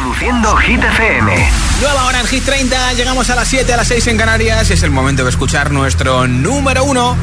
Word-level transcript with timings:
Reproduciendo 0.00 0.56
Hit 0.56 0.82
FM. 0.82 1.52
Nueva 1.82 2.06
hora 2.06 2.20
en 2.20 2.26
Hit 2.26 2.42
30, 2.42 2.94
llegamos 2.94 3.28
a 3.28 3.34
las 3.34 3.46
7, 3.48 3.70
a 3.74 3.76
las 3.76 3.88
6 3.88 4.06
en 4.06 4.16
Canarias. 4.16 4.70
Es 4.70 4.82
el 4.82 4.90
momento 4.90 5.24
de 5.24 5.30
escuchar 5.30 5.70
nuestro 5.70 6.26
número 6.26 6.84
1. 6.84 7.16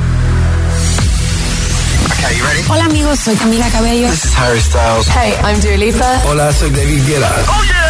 Hola 2.69 2.85
amigos, 2.85 3.17
soy 3.17 3.35
Camila 3.35 3.67
Cabello. 3.71 4.07
This 4.11 4.25
is 4.25 4.37
Harry 4.37 4.61
Styles. 4.61 5.07
Hey, 5.07 5.33
I'm 5.43 5.59
Dua 5.59 5.75
Lipa. 5.75 6.21
Hola, 6.25 6.53
soy 6.53 6.69
David 6.69 7.03
Guetta. 7.07 7.31
Oh 7.47 7.63
yeah. 7.63 7.87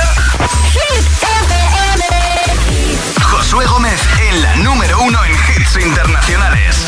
Josué 3.23 3.65
Gómez 3.65 3.99
en 4.29 4.41
la 4.41 4.55
número 4.55 5.01
uno 5.01 5.19
en 5.25 5.33
hits 5.33 5.85
internacionales. 5.85 6.85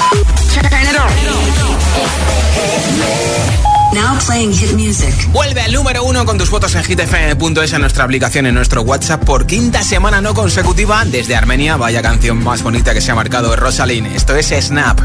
Now 3.94 4.18
playing 4.26 4.54
hit 4.54 4.74
music. 4.74 5.14
Vuelve 5.32 5.62
al 5.62 5.74
número 5.74 6.04
uno 6.04 6.26
con 6.26 6.38
tus 6.38 6.50
votos 6.50 6.76
en 6.76 6.84
hitfm.es 6.84 7.74
en 7.74 7.82
nuestra 7.82 8.04
aplicación 8.04 8.46
en 8.46 8.54
nuestro 8.54 8.84
WhatsApp 8.84 9.24
por 9.24 9.48
quinta 9.48 9.84
semana 9.84 10.22
no 10.22 10.34
consecutiva 10.34 11.04
desde 11.06 11.36
Armenia. 11.36 11.76
Vaya 11.76 12.02
canción 12.02 12.44
más 12.44 12.62
bonita 12.62 12.94
que 12.94 13.02
se 13.02 13.12
ha 13.12 13.16
marcado 13.16 13.56
Rosalind. 13.56 14.08
Esto 14.16 14.36
es 14.36 14.48
Snap. 14.48 15.00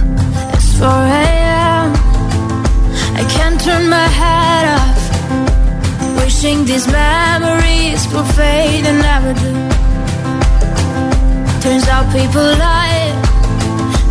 I 3.16 3.24
can't 3.36 3.60
turn 3.62 3.88
my 3.88 4.06
head 4.08 4.66
off. 4.76 4.98
Wishing 6.22 6.64
these 6.66 6.86
memories 6.90 8.06
will 8.12 8.24
fade 8.34 8.84
and 8.86 9.00
never 9.00 9.32
do. 9.34 9.52
Turns 11.62 11.88
out 11.88 12.12
people 12.12 12.42
lie. 12.58 13.12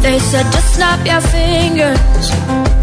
They 0.02 0.20
said 0.20 0.46
just 0.52 0.76
snap 0.76 1.06
your 1.06 1.22
fingers. 1.22 2.83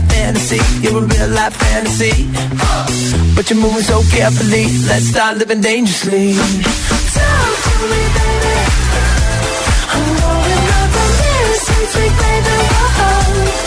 Life 0.00 0.10
fantasy. 0.10 0.60
You're 0.82 1.02
a 1.02 1.06
real 1.06 1.28
life 1.30 1.54
fantasy. 1.54 2.26
But 3.34 3.50
you're 3.50 3.58
moving 3.58 3.82
so 3.82 4.02
carefully. 4.10 4.64
Let's 4.86 5.06
start 5.06 5.38
living 5.38 5.60
dangerously. 5.60 6.34
Talk 6.34 7.54
to 7.64 7.74
me, 7.90 8.02
baby. 8.16 8.56
I'm 9.94 10.06
going 10.20 10.66
up 10.78 10.96
on 11.02 11.10
this. 11.20 11.66
Sweet, 11.66 11.88
sweet 11.94 12.14
baby. 12.22 12.56
Whoa. 12.98 13.57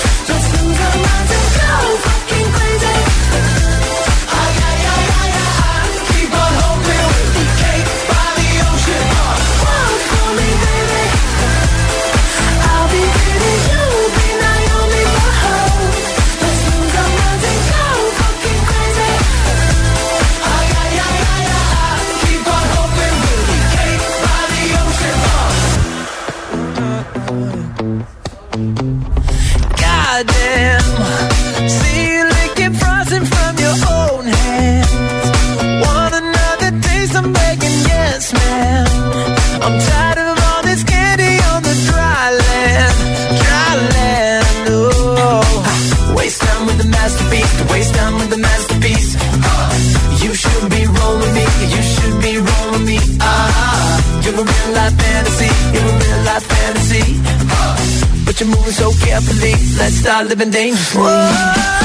Start 60.11 60.27
living 60.27 60.51
dangerously. 60.51 60.99
Whoa, 60.99 61.80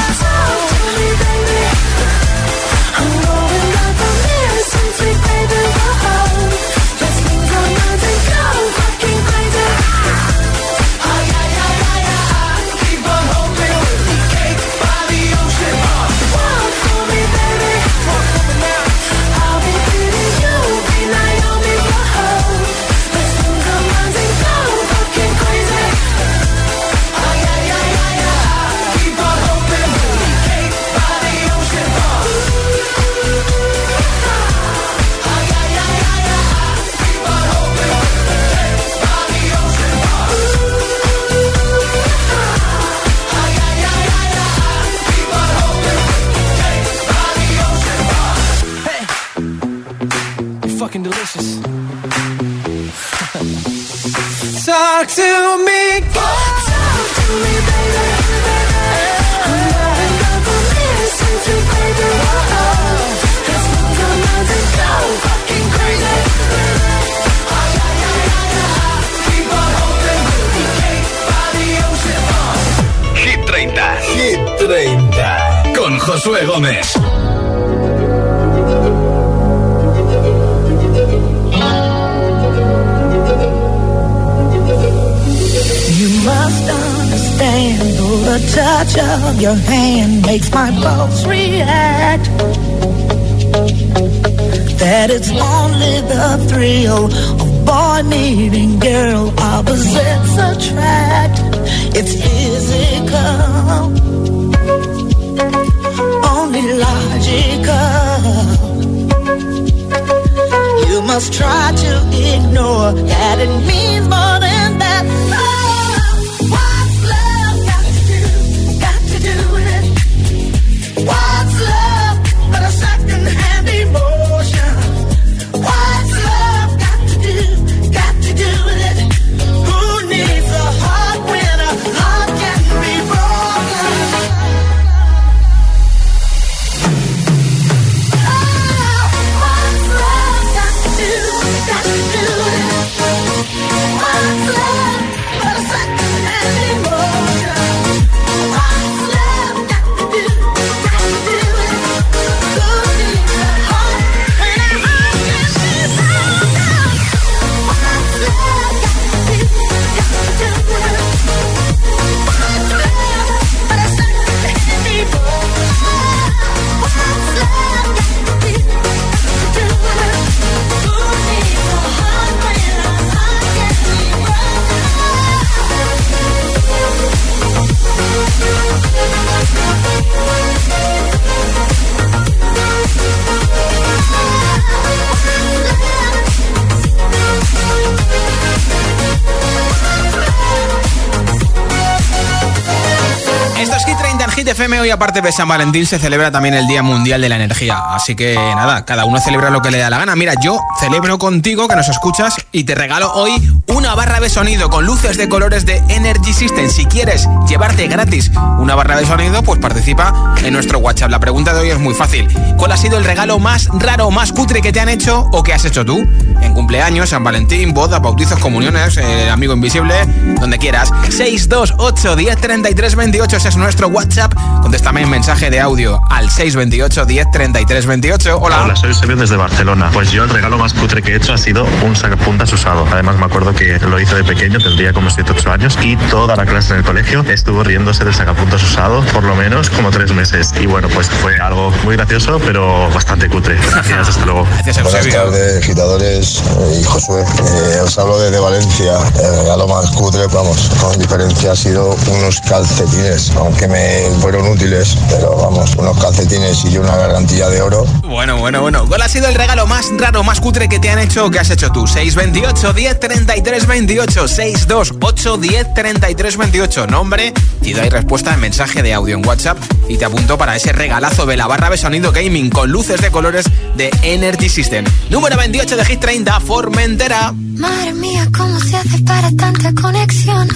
aparte 194.96 195.20
de 195.20 195.30
San 195.30 195.46
Valentín, 195.46 195.84
se 195.84 195.98
celebra 195.98 196.30
también 196.30 196.54
el 196.54 196.66
Día 196.66 196.82
Mundial 196.82 197.20
de 197.20 197.28
la 197.28 197.36
Energía. 197.36 197.78
Así 197.90 198.16
que 198.16 198.34
nada, 198.34 198.86
cada 198.86 199.04
uno 199.04 199.20
celebra 199.20 199.50
lo 199.50 199.60
que 199.60 199.70
le 199.70 199.76
da 199.76 199.90
la 199.90 199.98
gana. 199.98 200.16
Mira, 200.16 200.32
yo 200.42 200.58
celebro 200.80 201.18
contigo 201.18 201.68
que 201.68 201.76
nos 201.76 201.88
escuchas 201.88 202.34
y 202.50 202.64
te 202.64 202.74
regalo 202.74 203.12
hoy 203.12 203.32
una 203.68 203.94
barra 203.94 204.20
de 204.20 204.28
sonido 204.28 204.70
con 204.70 204.86
luces 204.86 205.16
de 205.16 205.28
colores 205.28 205.66
de 205.66 205.82
Energy 205.88 206.32
System. 206.32 206.70
Si 206.70 206.84
quieres 206.86 207.26
llevarte 207.48 207.86
gratis 207.88 208.30
una 208.58 208.74
barra 208.74 208.96
de 208.96 209.06
sonido, 209.06 209.42
pues 209.42 209.58
participa 209.60 210.34
en 210.44 210.52
nuestro 210.52 210.78
WhatsApp. 210.78 211.10
La 211.10 211.18
pregunta 211.18 211.52
de 211.52 211.60
hoy 211.60 211.70
es 211.70 211.78
muy 211.78 211.94
fácil. 211.94 212.28
¿Cuál 212.56 212.72
ha 212.72 212.76
sido 212.76 212.98
el 212.98 213.04
regalo 213.04 213.38
más 213.38 213.68
raro, 213.72 214.10
más 214.10 214.32
cutre 214.32 214.62
que 214.62 214.72
te 214.72 214.80
han 214.80 214.88
hecho 214.88 215.28
o 215.32 215.42
que 215.42 215.52
has 215.52 215.64
hecho 215.64 215.84
tú? 215.84 216.06
En 216.40 216.54
cumpleaños, 216.54 217.10
San 217.10 217.24
Valentín, 217.24 217.74
bodas, 217.74 218.00
bautizos, 218.00 218.38
comuniones, 218.38 218.96
eh, 218.98 219.30
amigo 219.30 219.52
invisible, 219.54 219.94
donde 220.40 220.58
quieras. 220.58 220.92
628 221.10 222.16
10 222.16 222.36
33 222.36 222.94
28 222.94 223.36
ese 223.36 223.48
es 223.48 223.56
nuestro 223.56 223.88
WhatsApp. 223.88 224.32
Contéstame 224.62 225.02
en 225.02 225.10
mensaje 225.10 225.50
de 225.50 225.60
audio 225.60 226.00
al 226.10 226.30
628 226.30 227.04
10 227.04 227.30
33 227.32 227.86
28. 227.86 228.38
Hola. 228.40 228.64
Hola, 228.64 228.76
soy 228.76 228.94
Sebio 228.94 229.16
desde 229.16 229.36
Barcelona. 229.36 229.90
Pues 229.92 230.12
yo 230.12 230.24
el 230.24 230.30
regalo 230.30 230.56
más 230.58 230.72
cutre 230.72 231.02
que 231.02 231.12
he 231.12 231.16
hecho 231.16 231.32
ha 231.32 231.38
sido 231.38 231.66
un 231.84 231.96
sacapuntas 231.96 232.52
usado. 232.52 232.86
Además 232.90 233.16
me 233.16 233.26
acuerdo 233.26 233.55
que 233.56 233.78
lo 233.86 233.98
hice 233.98 234.14
de 234.16 234.24
pequeño, 234.24 234.58
tendría 234.58 234.92
como 234.92 235.08
7-8 235.08 235.50
años 235.50 235.78
y 235.82 235.96
toda 236.10 236.36
la 236.36 236.44
clase 236.44 236.74
en 236.74 236.80
el 236.80 236.84
colegio 236.84 237.24
estuvo 237.28 237.62
riéndose 237.64 238.04
del 238.04 238.14
sacapuntas 238.14 238.62
usado 238.62 239.02
por 239.12 239.24
lo 239.24 239.34
menos 239.34 239.70
como 239.70 239.90
tres 239.90 240.12
meses. 240.12 240.52
Y 240.60 240.66
bueno, 240.66 240.88
pues 240.92 241.08
fue 241.08 241.38
algo 241.38 241.70
muy 241.84 241.96
gracioso, 241.96 242.38
pero 242.44 242.90
bastante 242.90 243.28
cutre. 243.28 243.56
Gracias, 243.70 244.10
hasta 244.10 244.24
luego. 244.26 244.46
Gracias, 244.64 244.82
Buenas 244.82 245.08
tardes, 245.08 245.62
agitadores 245.62 246.42
eh, 246.60 246.80
y 246.80 246.84
Josué. 246.84 247.22
Eh, 247.22 247.80
os 247.82 247.98
hablo 247.98 248.18
desde 248.18 248.38
Valencia. 248.38 248.92
El 249.24 249.38
regalo 249.40 249.66
más 249.68 249.90
cutre, 249.92 250.26
vamos, 250.26 250.70
con 250.80 250.98
diferencia 250.98 251.52
ha 251.52 251.56
sido 251.56 251.96
unos 252.08 252.40
calcetines, 252.42 253.32
aunque 253.36 253.68
me 253.68 254.10
fueron 254.20 254.48
útiles, 254.48 254.98
pero 255.08 255.36
vamos, 255.36 255.74
unos 255.76 255.98
calcetines 255.98 256.64
y 256.66 256.76
una 256.78 256.94
gargantilla 256.96 257.48
de 257.48 257.62
oro. 257.62 257.84
Bueno, 258.02 258.36
bueno, 258.36 258.60
bueno. 258.60 258.84
¿Cuál 258.86 259.02
ha 259.02 259.08
sido 259.08 259.28
el 259.28 259.34
regalo 259.34 259.66
más 259.66 259.90
raro, 259.96 260.22
más 260.24 260.40
cutre 260.40 260.68
que 260.68 260.78
te 260.78 260.90
han 260.90 260.98
hecho 260.98 261.26
o 261.26 261.30
que 261.30 261.38
has 261.38 261.50
hecho 261.50 261.70
tú? 261.70 261.86
628 261.86 262.72
10 262.72 263.00
33 263.00 263.45
28 263.46 264.28
628 264.28 265.36
10 265.38 265.74
33 265.74 266.36
28 266.36 266.86
Nombre, 266.88 267.32
y 267.62 267.70
y 267.70 267.74
respuesta 267.74 268.34
en 268.34 268.40
mensaje 268.40 268.82
de 268.82 268.92
audio 268.92 269.16
en 269.16 269.24
WhatsApp 269.24 269.56
y 269.88 269.96
te 269.98 270.04
apunto 270.04 270.36
para 270.36 270.56
ese 270.56 270.72
regalazo 270.72 271.26
de 271.26 271.36
la 271.36 271.46
barra 271.46 271.70
de 271.70 271.76
sonido 271.76 272.10
gaming 272.10 272.50
con 272.50 272.70
luces 272.70 273.00
de 273.00 273.10
colores 273.10 273.46
de 273.76 273.90
Energy 274.02 274.48
System. 274.48 274.84
Número 275.10 275.36
28 275.36 275.76
de 275.76 275.84
Hit 275.84 276.00
30, 276.00 276.40
Formentera. 276.40 277.32
Madre 277.32 277.92
mía, 277.94 278.28
¿cómo 278.36 278.58
se 278.58 278.76
hace 278.76 278.98
para 279.04 279.30
tanta 279.32 279.72
conexión? 279.80 280.48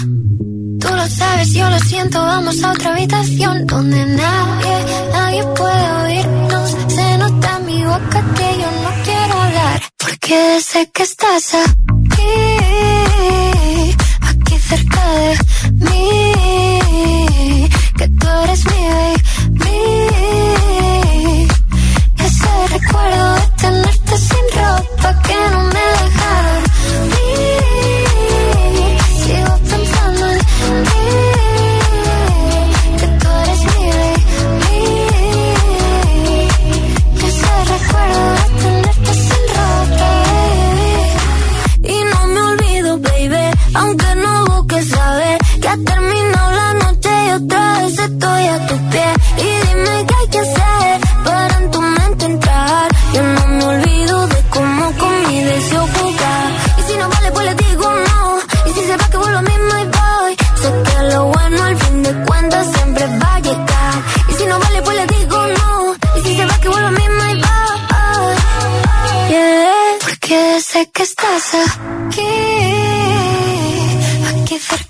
Tú 0.81 0.89
lo 0.89 1.07
sabes, 1.09 1.53
yo 1.53 1.71
lo 1.71 1.79
siento, 1.79 2.21
vamos 2.21 2.63
a 2.63 2.73
otra 2.73 2.93
habitación 2.93 3.67
donde 3.67 4.05
nadie, 4.05 4.85
nadie 5.13 5.45
puede 5.57 5.91
oírnos. 6.03 6.77
Se 6.89 7.19
nota 7.19 7.57
en 7.59 7.67
mi 7.67 7.85
boca 7.85 8.25
que 8.35 8.59
yo 8.59 8.71
no 8.83 9.05
quiero 9.05 9.41
hablar, 9.43 9.83
porque 9.97 10.61
sé 10.61 10.91
que 10.93 11.03
estás 11.03 11.55
aquí, 11.55 12.00
aquí, 13.81 13.97
aquí 14.21 14.59
cerca 14.59 15.03
de 15.15 15.39
mí, 15.73 17.69
que 17.97 18.09
tú 18.09 18.27
eres 18.45 18.65
mi 18.67 18.81
baby. 18.95 19.79
Ese 22.19 22.51
recuerdo 22.73 23.35
de 23.35 23.41
tenerte 23.57 24.17
sin 24.17 24.47
ropa 24.59 25.11
que 25.23 25.37
no 25.53 25.70
que 71.01 71.05
estás 71.05 71.55
aquí, 71.55 72.27
aquí 74.43 74.59
cerca 74.59 74.90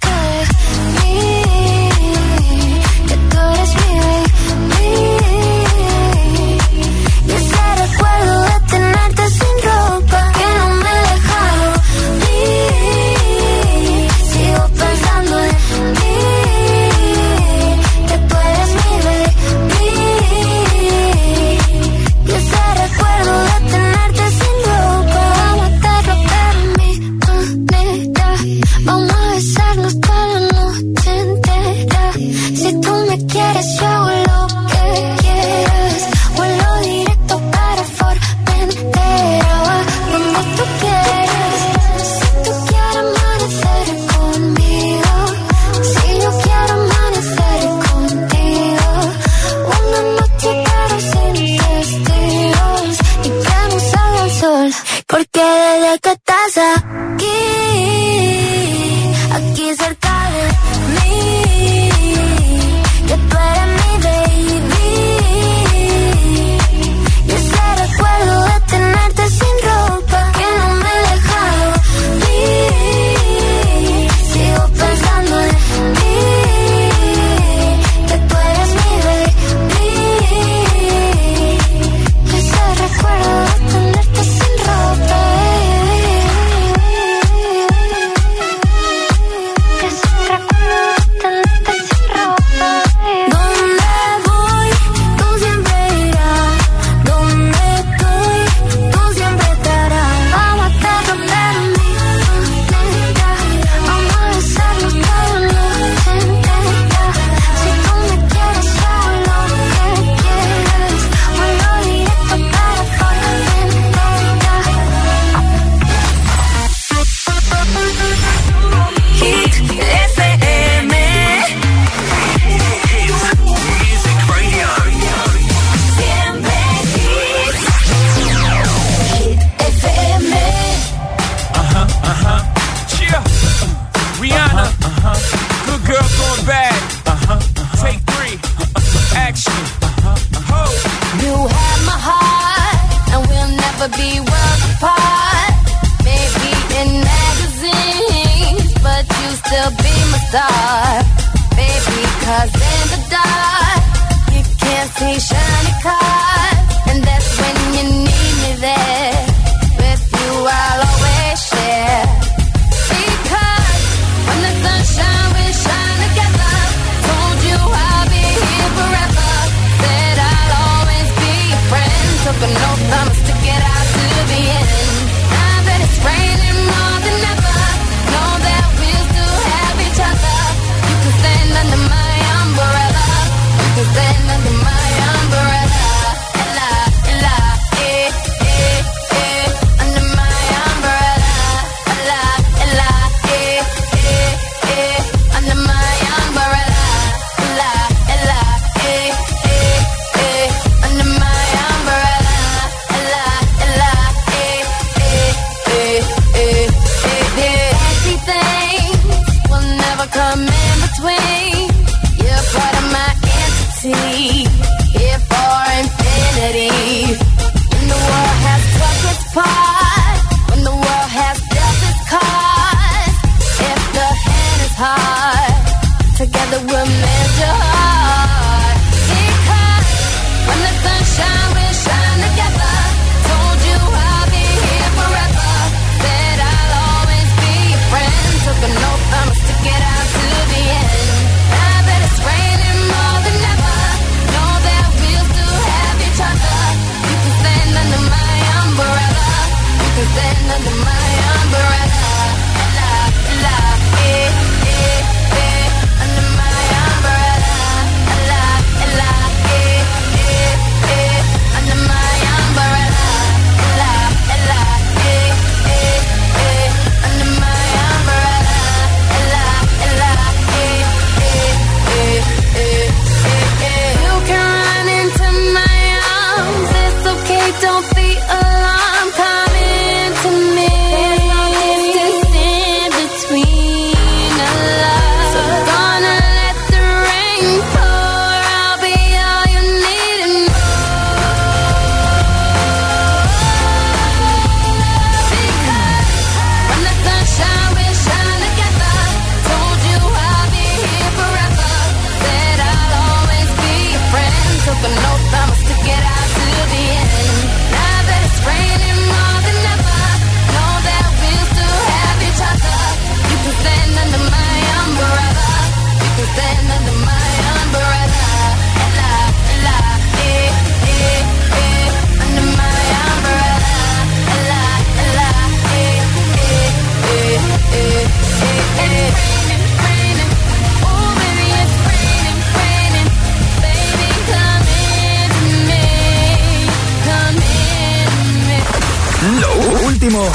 último 340.01 340.31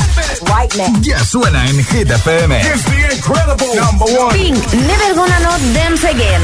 ya 1.02 1.18
suena 1.26 1.68
en 1.68 1.84
Hit 1.86 2.12
FM. 2.12 2.62
Pink, 4.32 4.74
Never 4.74 5.16
Gonna 5.16 5.40
Not 5.40 5.60
Dance 5.74 6.08
Again. 6.08 6.42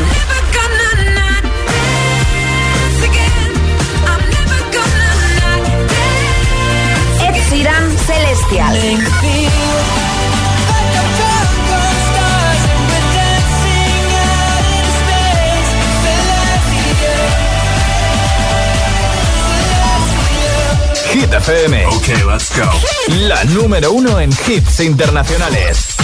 Ed 7.22 7.36
Sheeran, 7.50 7.98
Celestial. 8.08 9.61
Hit 21.14 21.34
FM. 21.34 21.86
Ok, 21.88 22.08
let's 22.26 22.50
go. 22.56 22.70
La 23.28 23.44
número 23.46 23.92
uno 23.92 24.20
en 24.20 24.32
hits 24.48 24.80
internacionales. 24.80 25.96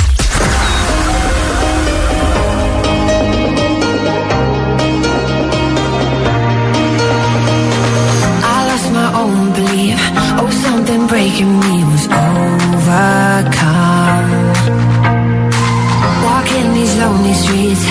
I 8.44 8.68
lost 8.70 8.92
my 8.92 9.10
own 9.22 9.54
belief. 9.54 10.00
Oh, 10.40 10.50
something 10.66 11.08
breaking 11.08 11.60
me 11.60 11.84
was 11.92 12.06
overcome. 12.08 13.48
Walking 16.28 16.74
these 16.74 16.96
lonely 16.98 17.34
streets, 17.34 17.84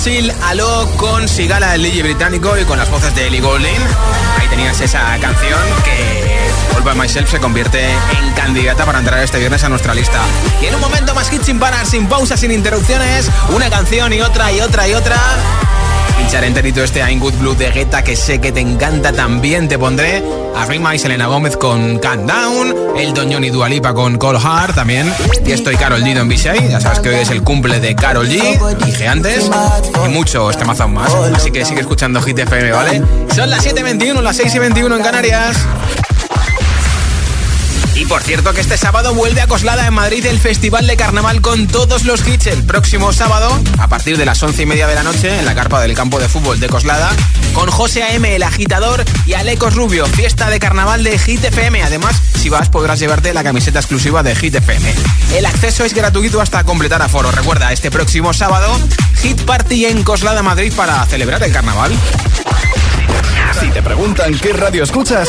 Brasil, 0.00 0.32
Aló 0.44 0.88
con 0.96 1.26
Sigala, 1.26 1.74
el 1.74 1.82
DJ 1.82 2.04
británico 2.04 2.56
y 2.56 2.64
con 2.64 2.78
las 2.78 2.88
voces 2.88 3.12
de 3.16 3.26
Ellie 3.26 3.40
Goulding. 3.40 3.82
Ahí 4.38 4.46
tenías 4.48 4.80
esa 4.80 5.18
canción 5.18 5.58
que 5.84 6.76
All 6.76 6.84
by 6.84 6.94
Myself 6.94 7.28
se 7.28 7.40
convierte 7.40 7.84
en 7.90 8.32
candidata 8.36 8.84
para 8.86 9.00
entrar 9.00 9.18
este 9.24 9.40
viernes 9.40 9.64
a 9.64 9.68
nuestra 9.68 9.94
lista. 9.94 10.20
Y 10.62 10.66
en 10.66 10.76
un 10.76 10.80
momento 10.80 11.16
más 11.16 11.28
hit 11.30 11.42
sin 11.42 11.58
parar, 11.58 11.84
sin 11.84 12.06
pausas, 12.06 12.38
sin 12.38 12.52
interrupciones, 12.52 13.28
una 13.52 13.68
canción 13.70 14.12
y 14.12 14.20
otra 14.20 14.52
y 14.52 14.60
otra 14.60 14.86
y 14.86 14.94
otra. 14.94 15.16
Pinchar 16.16 16.44
enterito 16.44 16.84
este 16.84 17.00
I'm 17.00 17.18
Good 17.18 17.34
Blue 17.34 17.56
de 17.56 17.72
Guetta 17.72 18.04
que 18.04 18.14
sé 18.14 18.40
que 18.40 18.52
te 18.52 18.60
encanta 18.60 19.12
también. 19.12 19.66
Te 19.66 19.80
pondré 19.80 20.22
a 20.58 20.64
Rima 20.64 20.94
y 20.94 20.98
Selena 20.98 21.26
Gómez 21.26 21.56
con 21.56 21.98
Calm 21.98 22.26
Down, 22.26 22.74
el 22.96 23.14
Doñón 23.14 23.44
y 23.44 23.50
Dualipa 23.50 23.94
con 23.94 24.18
Cold 24.18 24.40
Heart 24.40 24.74
también. 24.74 25.12
Y 25.46 25.52
estoy 25.52 25.76
Carol 25.76 26.02
G 26.02 26.14
Don 26.14 26.28
B6. 26.28 26.68
Ya 26.68 26.80
sabes 26.80 26.98
que 26.98 27.10
hoy 27.10 27.16
es 27.16 27.30
el 27.30 27.42
cumple 27.42 27.78
de 27.80 27.94
Carol 27.94 28.28
G, 28.28 28.76
dije 28.84 29.06
antes, 29.06 29.48
y 30.04 30.08
muchos 30.08 30.58
temazos 30.58 30.90
más. 30.90 31.14
Así 31.34 31.52
que 31.52 31.64
sigue 31.64 31.80
escuchando 31.80 32.20
Hit 32.22 32.40
FM, 32.40 32.72
¿vale? 32.72 33.02
Son 33.34 33.48
las 33.48 33.64
7.21, 33.64 34.20
las 34.20 34.36
6 34.36 34.54
y 34.54 34.58
21 34.58 34.96
en 34.96 35.02
Canarias. 35.02 35.56
Y 37.98 38.06
por 38.06 38.22
cierto 38.22 38.54
que 38.54 38.60
este 38.60 38.76
sábado 38.76 39.12
vuelve 39.12 39.40
a 39.40 39.48
Coslada 39.48 39.84
en 39.84 39.92
Madrid 39.92 40.24
el 40.26 40.38
Festival 40.38 40.86
de 40.86 40.96
Carnaval 40.96 41.40
con 41.40 41.66
todos 41.66 42.04
los 42.04 42.26
hits 42.28 42.46
el 42.46 42.62
próximo 42.64 43.12
sábado 43.12 43.50
a 43.76 43.88
partir 43.88 44.16
de 44.16 44.24
las 44.24 44.40
once 44.40 44.62
y 44.62 44.66
media 44.66 44.86
de 44.86 44.94
la 44.94 45.02
noche 45.02 45.36
en 45.36 45.44
la 45.44 45.56
carpa 45.56 45.80
del 45.80 45.94
campo 45.94 46.20
de 46.20 46.28
fútbol 46.28 46.60
de 46.60 46.68
Coslada 46.68 47.10
con 47.54 47.68
José 47.68 48.04
A.M. 48.04 48.36
el 48.36 48.44
agitador 48.44 49.04
y 49.26 49.32
Alecos 49.32 49.74
Rubio, 49.74 50.06
fiesta 50.06 50.48
de 50.48 50.60
carnaval 50.60 51.02
de 51.02 51.18
Hit 51.18 51.42
FM. 51.42 51.82
Además, 51.82 52.22
si 52.36 52.48
vas 52.48 52.68
podrás 52.68 53.00
llevarte 53.00 53.34
la 53.34 53.42
camiseta 53.42 53.80
exclusiva 53.80 54.22
de 54.22 54.36
Hit 54.36 54.54
FM. 54.54 54.94
El 55.34 55.44
acceso 55.44 55.84
es 55.84 55.92
gratuito 55.92 56.40
hasta 56.40 56.62
completar 56.62 57.02
aforo. 57.02 57.32
Recuerda, 57.32 57.72
este 57.72 57.90
próximo 57.90 58.32
sábado, 58.32 58.78
Hit 59.22 59.42
Party 59.42 59.86
en 59.86 60.04
Coslada, 60.04 60.44
Madrid 60.44 60.72
para 60.76 61.04
celebrar 61.06 61.42
el 61.42 61.52
carnaval. 61.52 61.90
Si 63.58 63.70
te 63.70 63.82
preguntan 63.82 64.38
qué 64.38 64.52
radio 64.52 64.84
escuchas, 64.84 65.28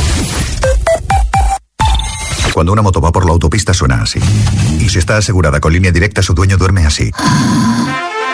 Cuando 2.53 2.73
una 2.73 2.81
moto 2.81 2.99
va 2.99 3.11
por 3.11 3.25
la 3.25 3.31
autopista 3.31 3.73
suena 3.73 4.01
así. 4.01 4.19
Y 4.79 4.89
si 4.89 4.99
está 4.99 5.17
asegurada 5.17 5.59
con 5.59 5.73
línea 5.73 5.91
directa, 5.91 6.21
su 6.21 6.33
dueño 6.33 6.57
duerme 6.57 6.85
así. 6.85 7.11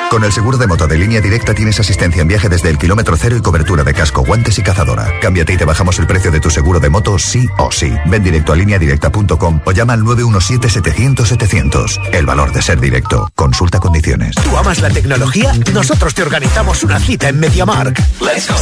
Con 0.09 0.23
el 0.23 0.31
seguro 0.31 0.57
de 0.57 0.67
moto 0.67 0.87
de 0.87 0.97
línea 0.97 1.19
directa 1.19 1.53
tienes 1.53 1.81
asistencia 1.81 2.21
en 2.21 2.29
viaje 2.29 2.47
desde 2.47 2.69
el 2.69 2.77
kilómetro 2.77 3.17
cero 3.17 3.35
y 3.35 3.41
cobertura 3.41 3.83
de 3.83 3.93
casco, 3.93 4.23
guantes 4.23 4.57
y 4.57 4.63
cazadora. 4.63 5.11
Cámbiate 5.21 5.53
y 5.53 5.57
te 5.57 5.65
bajamos 5.65 5.99
el 5.99 6.07
precio 6.07 6.31
de 6.31 6.39
tu 6.39 6.49
seguro 6.49 6.79
de 6.79 6.89
moto 6.89 7.19
sí 7.19 7.47
o 7.57 7.71
sí. 7.71 7.93
Ven 8.05 8.23
directo 8.23 8.53
a 8.53 8.55
lineadirecta.com 8.55 9.59
o 9.65 9.71
llama 9.73 9.93
al 9.93 10.03
917-700-700. 10.03 12.13
El 12.13 12.25
valor 12.25 12.53
de 12.53 12.61
ser 12.61 12.79
directo. 12.79 13.29
Consulta 13.35 13.79
condiciones. 13.79 14.35
¿Tú 14.35 14.57
amas 14.57 14.79
la 14.79 14.89
tecnología? 14.89 15.51
Nosotros 15.73 16.13
te 16.13 16.21
organizamos 16.21 16.83
una 16.83 16.99
cita 16.99 17.27
en 17.27 17.39
MediaMark. 17.39 18.01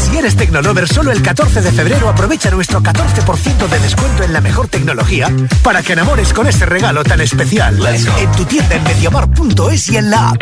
Si 0.09 0.17
eres 0.17 0.35
Tecnolover, 0.35 0.87
solo 0.87 1.11
el 1.11 1.21
14 1.21 1.61
de 1.61 1.71
febrero 1.71 2.09
aprovecha 2.09 2.49
nuestro 2.49 2.81
14% 2.81 3.67
de 3.67 3.79
descuento 3.79 4.23
en 4.23 4.33
la 4.33 4.41
mejor 4.41 4.67
tecnología 4.67 5.31
para 5.63 5.83
que 5.83 5.93
enamores 5.93 6.33
con 6.33 6.47
este 6.47 6.65
regalo 6.65 7.03
tan 7.03 7.21
especial. 7.21 7.79
En 8.19 8.31
tu 8.31 8.45
tienda 8.45 8.75
en 8.75 8.83
MediaMark.es 8.83 9.89
y 9.89 9.97
en 9.97 10.09
la 10.09 10.29
app. 10.29 10.41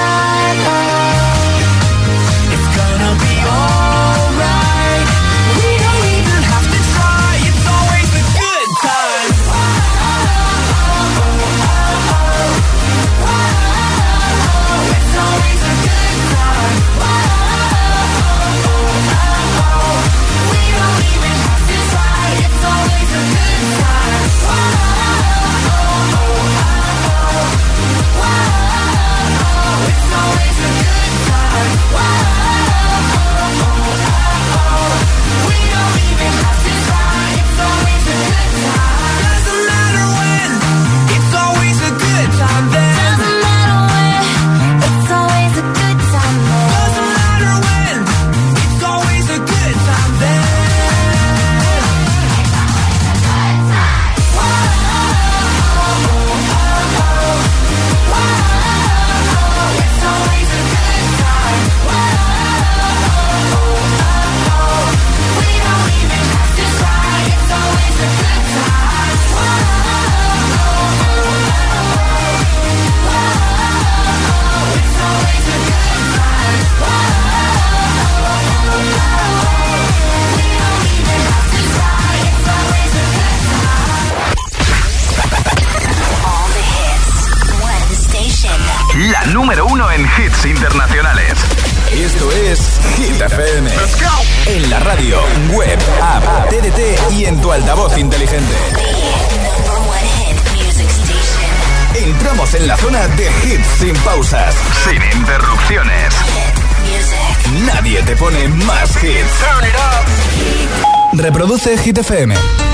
Hit 111.91 112.05
FM. 112.05 112.70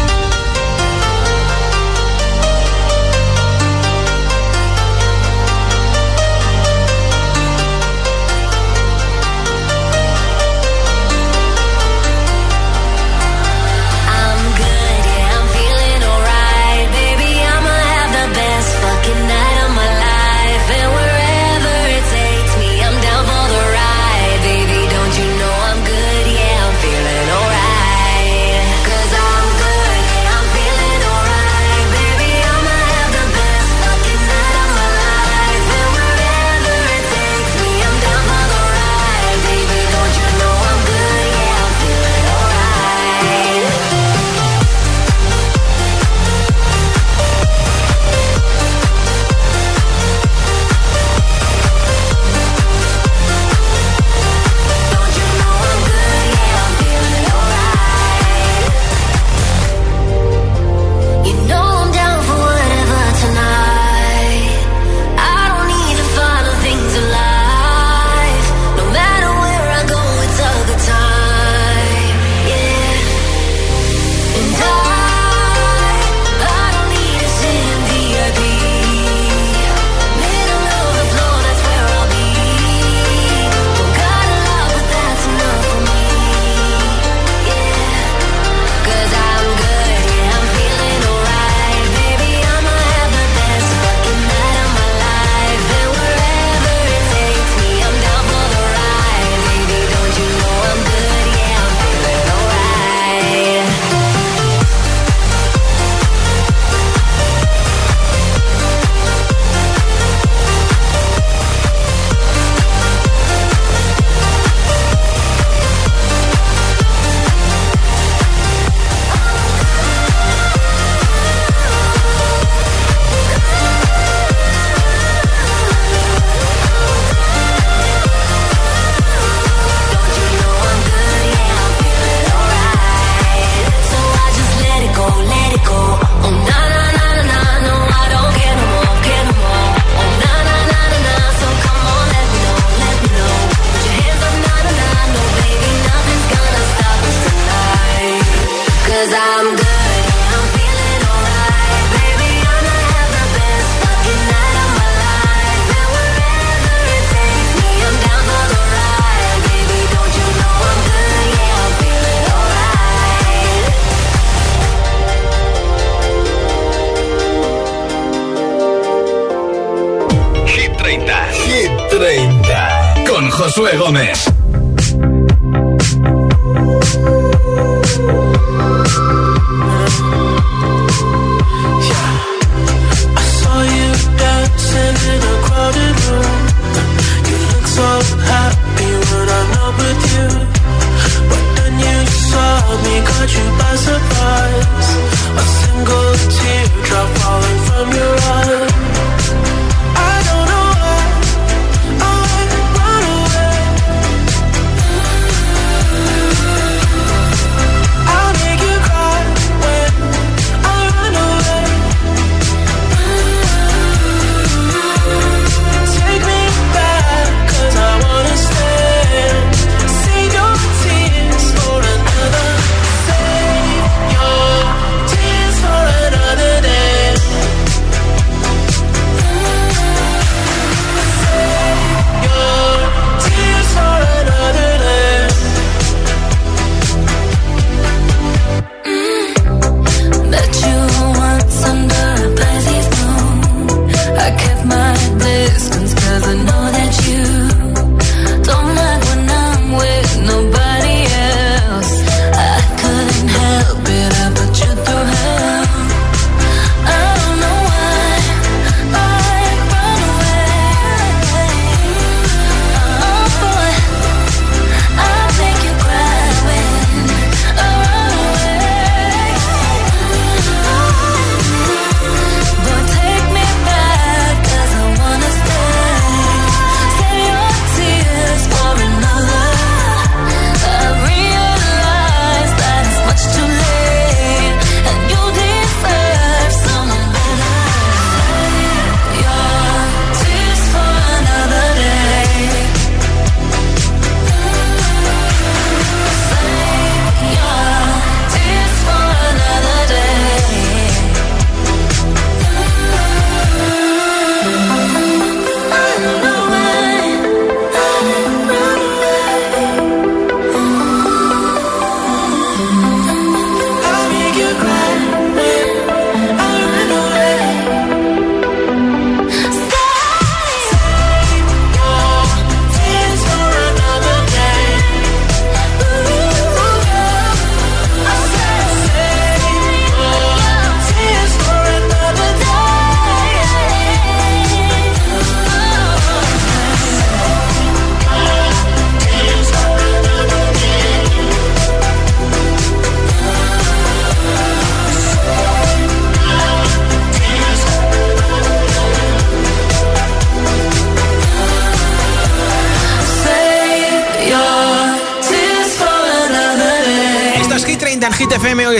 Josué 173.57 173.75
Gómez. 173.75 174.26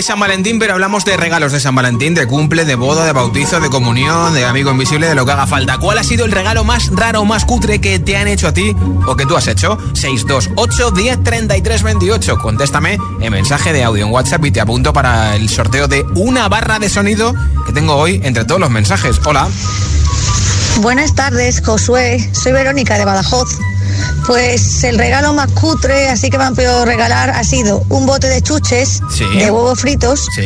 San 0.08 0.20
Valentín, 0.20 0.58
pero 0.58 0.72
hablamos 0.72 1.04
de 1.04 1.18
regalos 1.18 1.52
de 1.52 1.60
San 1.60 1.74
Valentín, 1.74 2.14
de 2.14 2.26
cumple, 2.26 2.64
de 2.64 2.76
boda, 2.76 3.04
de 3.04 3.12
bautizo, 3.12 3.60
de 3.60 3.68
comunión, 3.68 4.32
de 4.32 4.46
amigo 4.46 4.70
invisible, 4.70 5.06
de 5.06 5.14
lo 5.14 5.26
que 5.26 5.32
haga 5.32 5.46
falta. 5.46 5.76
¿Cuál 5.76 5.98
ha 5.98 6.02
sido 6.02 6.24
el 6.24 6.32
regalo 6.32 6.64
más 6.64 6.88
raro 6.94 7.26
más 7.26 7.44
cutre 7.44 7.78
que 7.78 7.98
te 7.98 8.16
han 8.16 8.26
hecho 8.26 8.48
a 8.48 8.54
ti 8.54 8.74
o 9.06 9.16
que 9.16 9.26
tú 9.26 9.36
has 9.36 9.46
hecho? 9.48 9.76
628 9.92 10.92
10 10.92 11.22
33 11.22 11.82
28. 11.82 12.38
Contéstame 12.38 12.96
en 13.20 13.30
mensaje 13.30 13.74
de 13.74 13.84
audio 13.84 14.06
en 14.06 14.10
WhatsApp 14.10 14.46
y 14.46 14.50
te 14.50 14.62
apunto 14.62 14.94
para 14.94 15.36
el 15.36 15.50
sorteo 15.50 15.88
de 15.88 16.06
una 16.14 16.48
barra 16.48 16.78
de 16.78 16.88
sonido 16.88 17.34
que 17.66 17.74
tengo 17.74 17.94
hoy 17.94 18.18
entre 18.24 18.46
todos 18.46 18.62
los 18.62 18.70
mensajes. 18.70 19.20
Hola. 19.26 19.46
Buenas 20.80 21.14
tardes, 21.14 21.60
Josué. 21.62 22.30
Soy 22.32 22.52
Verónica 22.52 22.96
de 22.96 23.04
Badajoz. 23.04 23.58
Pues 24.28 24.84
el 24.84 24.98
regalo 24.98 25.32
más 25.32 25.50
cutre, 25.52 26.10
así 26.10 26.28
que 26.28 26.36
me 26.36 26.44
han 26.44 26.54
podido 26.54 26.84
regalar, 26.84 27.30
ha 27.30 27.42
sido 27.44 27.82
un 27.88 28.04
bote 28.04 28.28
de 28.28 28.42
chuches 28.42 29.00
Sí. 29.10 29.24
de 29.38 29.50
huevos 29.50 29.80
fritos 29.80 30.20
Sí. 30.36 30.42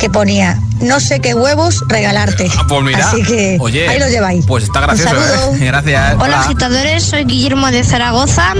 que 0.00 0.08
ponía 0.08 0.58
no 0.80 0.98
sé 0.98 1.20
qué 1.20 1.34
huevos 1.34 1.84
regalarte. 1.88 2.48
Ah, 2.56 2.64
Pues 2.68 2.82
mira, 2.82 3.06
Así 3.06 3.22
que 3.24 3.58
oye, 3.60 3.86
ahí 3.88 3.98
lo 3.98 4.08
lleváis. 4.08 4.46
Pues 4.46 4.64
está 4.64 4.80
gracioso, 4.80 5.10
Un 5.10 5.22
saludo. 5.22 5.54
¿eh? 5.56 5.58
Gracias. 5.66 6.16
Hola 6.18 6.40
agitadores, 6.40 7.02
soy 7.02 7.24
Guillermo 7.24 7.70
de 7.70 7.84
Zaragoza 7.84 8.54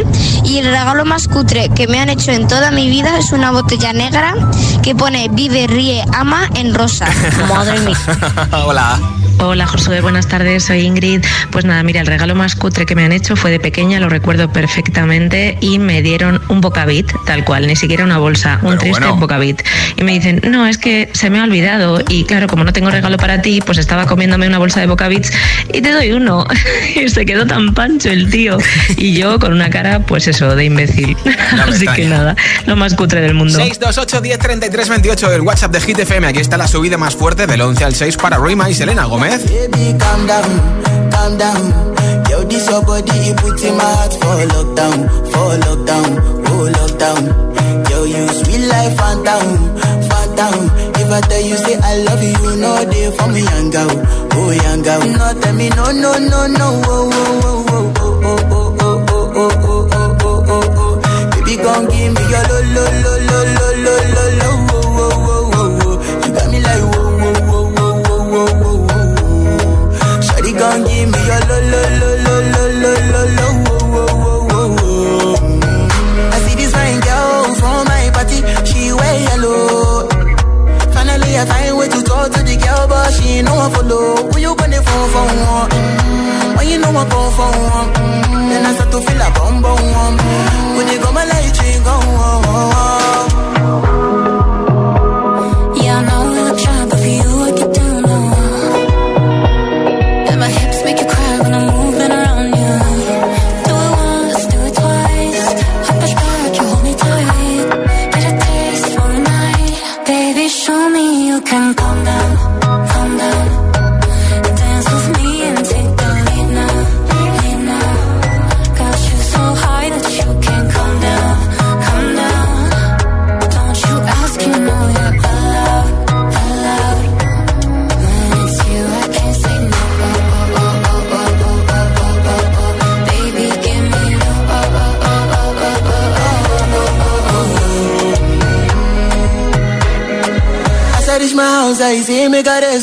y 0.44 0.59
el 0.59 0.66
regalo 0.66 1.04
más 1.07 1.28
cutre 1.28 1.70
que 1.70 1.87
me 1.88 1.98
han 2.00 2.11
hecho 2.11 2.33
en 2.33 2.46
toda 2.46 2.70
mi 2.70 2.90
vida 2.90 3.16
es 3.18 3.33
una 3.33 3.50
botella 3.52 3.94
negra 3.94 4.35
que 4.83 4.94
pone 4.94 5.28
Vive, 5.31 5.66
ríe, 5.66 6.04
ama 6.12 6.50
en 6.57 6.74
rosa. 6.74 7.07
Madre 7.48 7.78
mía. 7.81 7.96
Hola. 8.66 8.98
Hola 9.40 9.66
Josué, 9.68 10.01
buenas 10.01 10.27
tardes, 10.27 10.64
soy 10.64 10.81
Ingrid. 10.81 11.24
Pues 11.53 11.64
nada, 11.64 11.83
mira, 11.85 12.01
el 12.01 12.09
regalo 12.09 12.35
más 12.35 12.57
cutre 12.57 12.87
que 12.87 12.96
me 12.96 13.05
han 13.05 13.12
hecho 13.12 13.37
fue 13.37 13.53
de 13.53 13.61
pequeña, 13.61 14.01
lo 14.01 14.09
recuerdo 14.09 14.53
perfectamente, 14.53 15.57
y 15.61 15.79
me 15.79 16.03
dieron 16.03 16.40
un 16.48 16.61
bocabit, 16.61 17.12
tal 17.24 17.44
cual, 17.44 17.68
ni 17.68 17.77
siquiera 17.77 18.03
una 18.03 18.18
bolsa, 18.18 18.59
un 18.62 18.70
Pero 18.70 18.81
triste 18.81 19.01
bueno. 19.01 19.16
bocabit. 19.16 19.62
Y 19.96 20.03
me 20.03 20.12
dicen, 20.12 20.42
no, 20.48 20.66
es 20.66 20.77
que 20.77 21.09
se 21.12 21.31
me 21.31 21.38
ha 21.38 21.44
olvidado, 21.44 22.03
y 22.09 22.24
claro, 22.24 22.48
como 22.48 22.64
no 22.64 22.72
tengo 22.72 22.90
regalo 22.90 23.16
para 23.16 23.40
ti, 23.40 23.61
pues 23.64 23.79
estaba 23.79 24.07
comiéndome 24.07 24.48
una 24.48 24.59
bolsa 24.59 24.81
de 24.81 24.87
bocabits 24.87 25.31
y 25.72 25.83
te 25.83 25.92
doy 25.92 26.11
uno. 26.11 26.44
y 26.96 27.09
se 27.09 27.24
quedó 27.24 27.46
tan 27.46 27.74
pancho 27.74 28.11
el 28.11 28.31
tío. 28.31 28.59
Y 28.96 29.14
yo 29.14 29.38
con 29.38 29.53
una 29.53 29.70
cara, 29.70 30.01
pues 30.01 30.27
eso, 30.27 30.57
de 30.57 30.64
imbécil. 30.64 31.16
No 31.57 31.62
Así 31.62 31.87
que 31.87 32.05
nada, 32.05 32.37
lo 32.66 32.77
más 32.77 32.94
cutre 32.94 33.20
del 33.20 33.35
mundo. 33.35 33.55
628 33.55 34.20
10 34.20 34.38
33 34.38 34.88
28 34.88 35.33
el 35.33 35.40
WhatsApp 35.40 35.72
de 35.72 35.81
Hit 35.81 35.98
FM. 35.98 36.27
Aquí 36.27 36.40
está 36.40 36.57
la 36.57 36.68
subida 36.68 36.98
más 36.98 37.16
fuerte 37.16 37.46
del 37.46 37.61
11 37.61 37.85
al 37.85 37.94
6 37.94 38.16
para 38.18 38.38
Rima 38.38 38.68
y 38.68 38.74
Selena 38.74 39.05
Gómez. 39.05 39.28
Baby, 39.29 39.93
calm 40.01 40.27
down, 40.27 40.51
calm 41.12 41.37
down. 41.37 41.62
Yo, 42.31 42.45
this 42.45 42.67
your 42.71 42.83
body, 42.83 43.12
it 43.29 43.37
puts 43.37 43.62
in 43.62 43.77
my 43.77 43.85
heart 43.85 44.12
for 44.14 44.41
lockdown, 44.57 44.99
for 45.29 45.53
lockdown, 45.69 46.11
oh 46.49 46.64
lockdown. 46.73 47.91
Yo, 47.91 48.05
you 48.05 48.27
sweet 48.29 48.64
life, 48.69 48.97
phantom, 48.97 49.77
phantom. 50.09 50.71
If 50.97 51.11
I 51.12 51.21
tell 51.29 51.43
you 51.43 51.57
say 51.59 51.77
I 51.77 51.99
love 52.09 52.23
you, 52.23 52.31
you 52.41 52.57
know 52.57 52.85
they 52.88 53.11
for 53.17 53.29
me, 53.29 53.43
young 53.45 53.69
girl, 53.71 53.91
oh 54.33 54.51
young 54.51 54.83
girl. 54.83 55.01
No, 55.05 55.41
tell 55.41 55.55
me 55.55 55.69
no, 55.77 55.85
no, 55.93 56.12
no, 56.19 56.47
no, 56.47 56.69
oh, 56.87 57.11
oh, 57.45 57.64
oh, 57.69 57.93
oh, 58.01 58.25
oh, 58.25 58.77
oh, 58.81 58.81
oh, 58.81 59.05
oh, 59.05 59.29
oh, 59.37 59.53
oh, 59.61 59.88
oh, 59.93 60.17
oh, 60.25 60.45
oh, 60.49 60.73
oh. 60.81 61.31
Baby, 61.37 61.57
gon' 61.62 61.85
give 61.93 62.12
me 62.17 62.23
your 62.33 62.45
lo, 62.49 62.59
lo, 62.73 62.85
lo, 63.05 63.12
lo, 63.29 63.38
lo, 63.45 63.69
lo, 63.85 63.95
lo, 64.09 64.25
lo, 64.41 64.78
gon' 70.59 70.83
give 70.85 71.11
lo 71.29 71.38
lo 71.49 71.59
lo 71.71 71.81
lo 72.01 72.11
lo 72.55 72.62
lo 72.83 72.92
lo 73.12 73.23
lo 73.38 73.47
I 76.35 76.37
see 76.44 76.55
this 76.61 76.73
fine 76.75 77.01
girl 77.01 77.55
from 77.61 77.81
my 77.87 78.05
party, 78.14 78.38
she 78.68 78.81
wear 78.92 79.16
yellow. 79.27 80.09
Finally 80.94 81.31
I 81.38 81.40
find 81.51 81.73
way 81.79 81.88
to 81.88 82.01
talk 82.03 82.27
to 82.35 82.40
the 82.42 82.57
girl, 82.64 82.85
but 82.88 83.12
she 83.14 83.25
ain't 83.38 83.47
no 83.47 83.53
one 83.55 83.71
follow. 83.71 84.05
Who 84.31 84.37
you 84.38 84.55
gonna 84.57 84.81
phone 84.83 85.09
for 85.14 85.27
one? 85.53 85.71
Mm-hmm. 85.71 86.68
You 86.68 86.79
know 86.79 86.90
I 86.90 87.05
phone 87.12 87.31
for 87.37 87.51
then 88.51 88.66
I 88.66 88.68
start 88.75 88.90
to 88.92 88.99
feel 89.07 89.23
a 89.27 89.29
bum 89.37 89.55
bum. 89.62 89.79
Mm-hmm. 89.79 90.77
When 90.77 90.87
you 90.88 90.99
go 91.03 91.09
my 91.12 91.25
light, 91.25 91.57
you 91.62 91.81
go. 91.87 91.94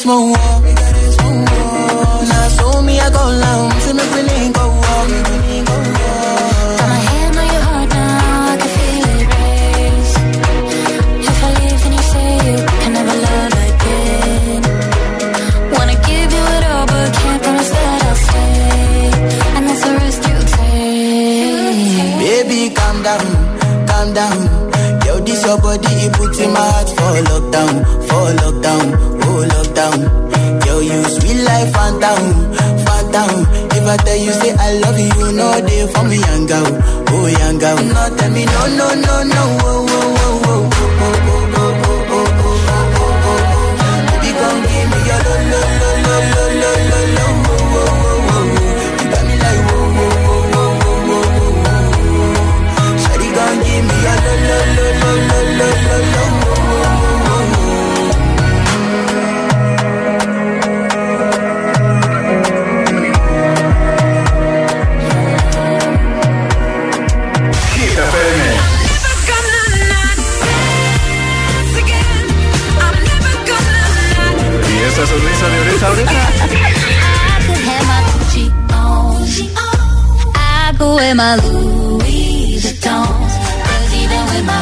my 0.06 0.24
way 0.24 0.45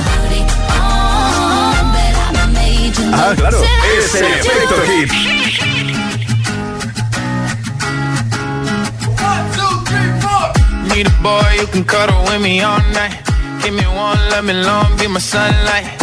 hoodie 0.10 0.44
on, 0.70 1.86
bet 1.94 2.16
I'm 2.28 2.36
a 2.36 2.46
major 2.54 3.10
Ah, 3.14 3.34
claro. 3.36 3.60
Es 3.98 4.16
el 4.16 4.26
efecto 4.26 4.76
hit. 4.90 5.12
Need 10.90 11.08
a 11.08 11.16
boy 11.22 11.50
you 11.60 11.68
can 11.68 11.84
cuddle 11.84 12.22
with 12.24 12.42
me 12.42 12.62
all 12.62 12.80
night. 12.94 13.16
Give 13.64 13.74
me 13.74 13.86
one, 13.86 14.20
let 14.30 14.44
me 14.44 14.54
long, 14.54 14.98
be 14.98 15.08
my 15.08 15.20
sunlight. 15.20 16.03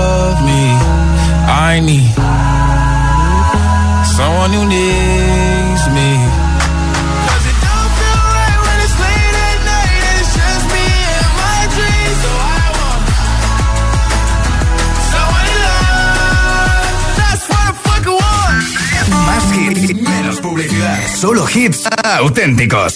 I 1.73 1.79
need 1.79 2.11
someone 4.15 4.51
who 4.51 4.63
needs 4.75 5.83
me. 5.95 6.09
'Cause 7.25 7.45
it 7.51 7.57
don't 7.65 7.91
feel 7.99 8.19
right 8.35 8.59
when 8.65 8.77
it's 8.85 8.97
late 9.03 9.35
at 9.49 9.59
night 9.71 10.01
and 10.09 10.17
it's 10.21 10.33
just 10.39 10.63
me 10.73 10.85
and 11.15 11.31
my 11.41 11.59
dreams. 11.75 12.17
So 12.23 12.31
I 12.59 12.65
want 12.79 13.03
someone 15.11 15.45
to 15.49 15.55
love. 15.65 16.91
That's 17.19 17.43
what 17.49 17.63
I 17.69 17.73
fucking 17.87 18.17
want. 18.21 18.63
Más 19.27 19.45
hits, 19.55 19.81
menos 20.09 20.37
publicidad. 20.45 20.99
Solo 21.21 21.43
hits 21.55 21.79
auténticos. 22.19 22.93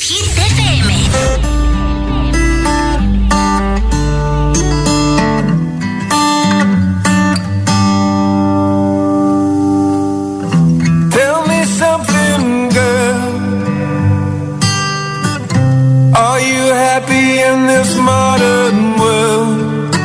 Modern 18.14 18.78
world? 19.02 19.96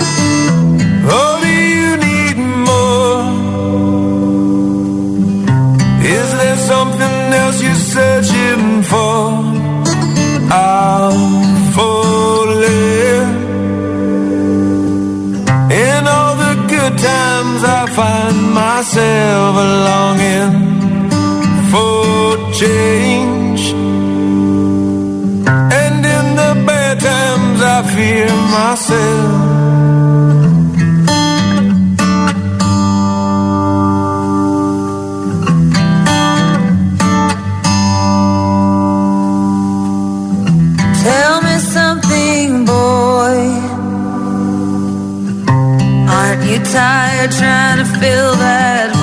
Or 1.16 1.32
do 1.44 1.52
you 1.76 1.90
need 2.06 2.36
more? 2.68 3.22
Is 6.18 6.28
there 6.40 6.60
something 6.72 7.16
else 7.42 7.58
you're 7.62 7.84
searching 7.96 8.82
for? 8.90 9.18
I'm 10.52 11.20
falling. 11.76 13.28
In 15.86 16.02
all 16.16 16.34
the 16.44 16.54
good 16.74 16.94
times, 17.10 17.60
I 17.78 17.82
find 17.98 18.38
myself 18.60 19.54
longing 19.88 20.52
for 21.70 22.52
change. 22.58 23.19
myself. 28.50 29.60
Tell 41.02 41.42
me 41.42 41.58
something, 41.58 42.64
boy. 42.64 43.38
Aren't 46.08 46.44
you 46.50 46.58
tired 46.72 47.30
trying 47.32 47.78
to 47.78 47.84
fill 48.00 48.34
that? 48.36 48.99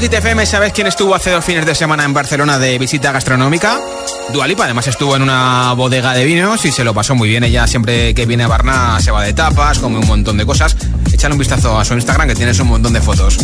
Hit 0.00 0.46
¿sabes 0.46 0.72
quién 0.72 0.86
estuvo 0.86 1.14
hace 1.14 1.30
dos 1.30 1.44
fines 1.44 1.66
de 1.66 1.74
semana 1.74 2.04
en 2.04 2.14
Barcelona 2.14 2.58
de 2.58 2.78
visita 2.78 3.12
gastronómica? 3.12 3.78
Dualipa, 4.32 4.64
además 4.64 4.86
estuvo 4.86 5.14
en 5.14 5.20
una 5.20 5.74
bodega 5.74 6.14
de 6.14 6.24
vinos 6.24 6.64
y 6.64 6.72
se 6.72 6.84
lo 6.84 6.94
pasó 6.94 7.14
muy 7.14 7.28
bien. 7.28 7.44
Ella 7.44 7.66
siempre 7.66 8.14
que 8.14 8.24
viene 8.24 8.44
a 8.44 8.48
Barna 8.48 8.98
se 9.00 9.10
va 9.10 9.22
de 9.22 9.34
tapas, 9.34 9.78
come 9.78 9.98
un 9.98 10.06
montón 10.06 10.38
de 10.38 10.46
cosas. 10.46 10.74
Échale 11.12 11.34
un 11.34 11.38
vistazo 11.38 11.78
a 11.78 11.84
su 11.84 11.92
Instagram 11.92 12.28
que 12.28 12.34
tienes 12.34 12.58
un 12.60 12.68
montón 12.68 12.94
de 12.94 13.02
fotos. 13.02 13.36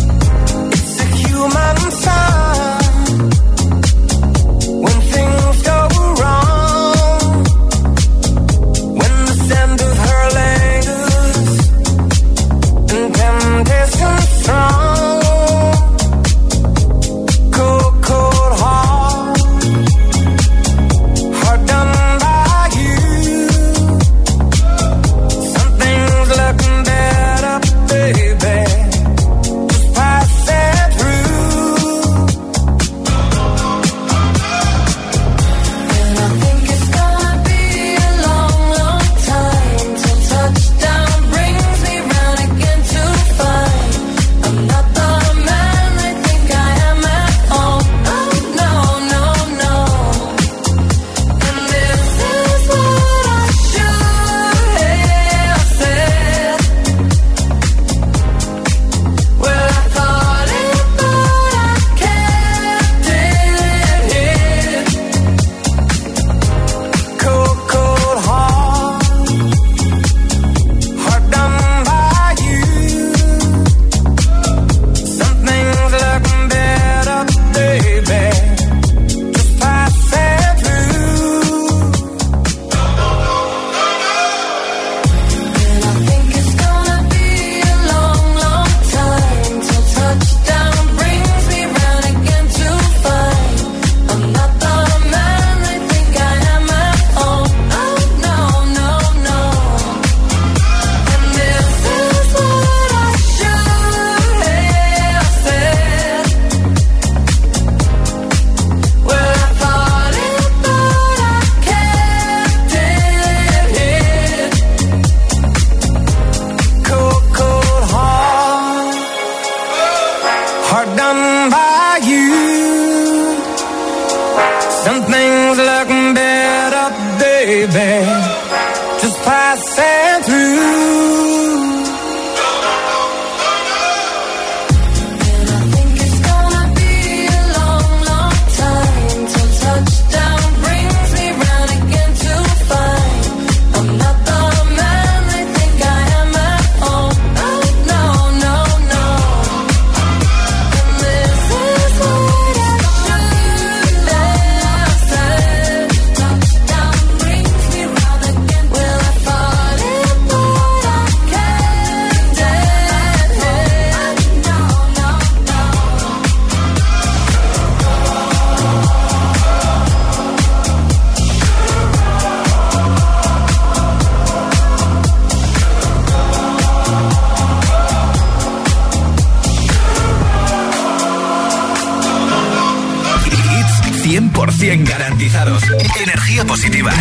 energía 186.17 186.45
positiva. 186.45 186.91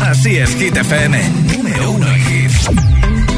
Así 0.00 0.36
es, 0.36 0.54
Hit 0.54 0.76
FM. 0.76 1.28
Número 1.56 1.90
uno 1.90 2.06
en 2.06 3.29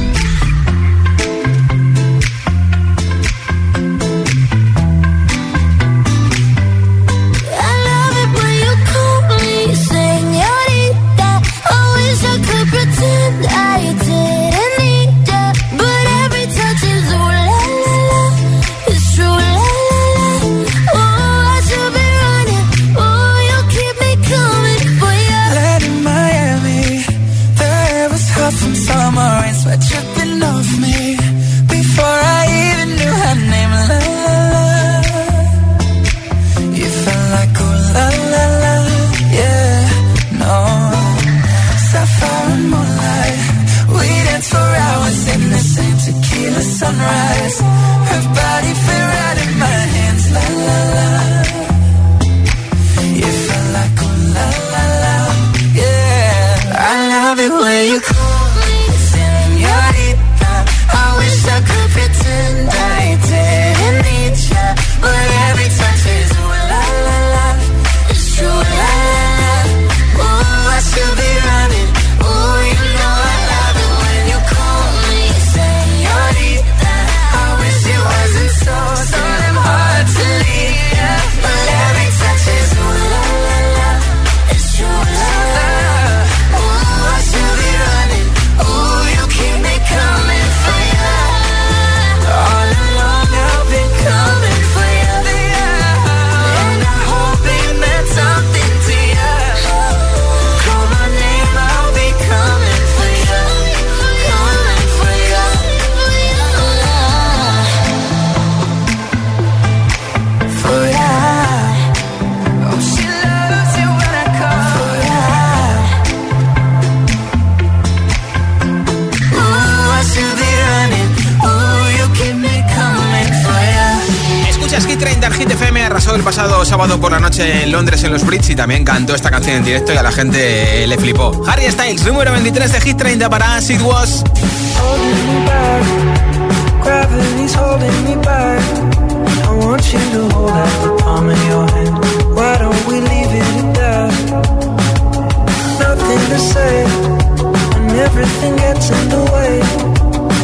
el 126.23 126.27
pasado 126.27 126.65
sábado 126.65 127.01
por 127.01 127.11
la 127.11 127.19
noche 127.19 127.65
en 127.65 127.73
Londres 127.73 128.05
en 128.05 128.13
los 128.13 128.25
Brits 128.25 128.51
y 128.51 128.55
también 128.55 128.85
cantó 128.85 129.13
esta 129.13 129.29
canción 129.29 129.57
en 129.57 129.65
directo 129.65 129.93
y 129.93 129.97
a 129.97 130.05
la 130.05 130.13
gente 130.13 130.87
le 130.87 130.97
flipó. 130.97 131.33
Harry 131.49 131.69
Styles, 131.69 132.05
número 132.07 132.31
23 132.31 132.73
de 132.73 132.81
Hit 132.81 132.97
30 132.97 133.29
para 133.29 133.57
As 133.57 133.71
It 133.71 133.81
Was. 133.83 134.23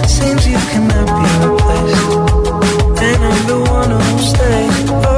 Seems 0.08 0.48
you 0.48 0.58
cannot 0.72 1.06
be 1.06 1.46
replaced. 1.46 2.10
And 3.00 3.24
I'm 3.24 3.46
the 3.46 3.60
one 3.70 3.90
who'll 3.90 4.18
stay. 4.18 4.68
Oh. 5.06 5.17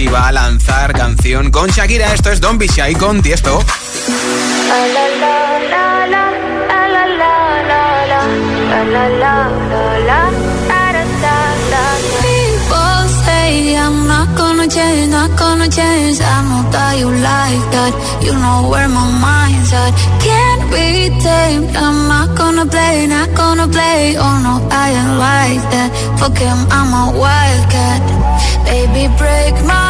Duki 0.00 0.12
va 0.12 0.28
a 0.28 0.32
lanzar 0.32 0.92
canción 0.94 1.50
con 1.50 1.68
Shakira. 1.68 2.14
Esto 2.14 2.30
es 2.30 2.40
Don't 2.40 2.58
Be 2.58 2.66
Shy 2.66 2.94
con 2.94 3.20
Tiesto. 3.20 3.60
I'm 13.72 14.06
not 14.06 14.36
gonna 14.36 14.68
change, 14.68 15.10
not 15.10 15.36
gonna 15.36 15.68
change. 15.68 16.20
I 16.20 16.42
know 16.48 16.70
that 16.70 16.98
you 16.98 17.10
like 17.10 17.64
that. 17.74 17.92
You 18.22 18.32
know 18.32 18.70
where 18.70 18.88
my 18.88 19.06
mind's 19.26 19.72
at. 19.72 19.92
Can't 20.24 20.64
be 20.70 21.10
tamed. 21.20 21.76
I'm 21.76 22.08
not 22.08 22.36
gonna 22.36 22.66
play, 22.66 23.06
not 23.06 23.34
gonna 23.34 23.68
play. 23.68 24.16
Oh 24.16 24.36
no, 24.46 24.54
I 24.70 24.90
ain't 24.98 25.18
like 25.18 25.64
that. 25.72 25.90
Fuck 26.18 26.38
him, 26.38 26.58
I'm 26.70 26.90
a 27.02 27.18
wildcat. 27.18 28.00
Baby, 28.64 29.08
break 29.18 29.54
my 29.64 29.89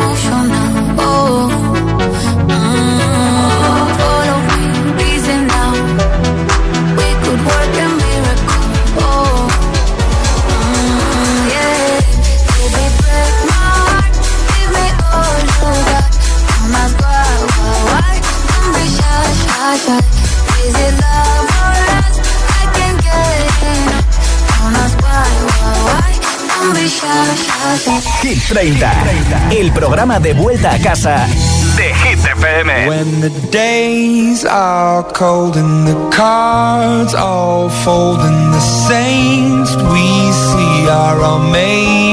Hit 28.31 28.47
30, 28.47 29.49
el 29.51 29.73
programa 29.73 30.17
de 30.17 30.33
vuelta 30.33 30.71
a 30.71 30.77
casa 30.79 31.27
de 31.75 31.93
Hit 31.93 32.19
FM. 32.19 32.87
When 32.87 33.19
the 33.19 33.29
days 33.51 34.45
are 34.45 35.03
cold 35.11 35.57
and 35.57 35.85
the 35.85 36.15
cards 36.15 37.13
all 37.13 37.69
fold 37.69 38.21
and 38.21 38.53
the 38.53 38.61
saints 38.61 39.75
we 39.75 40.31
see 40.31 40.87
are 40.87 41.21
all 41.21 41.39
made 41.39 42.10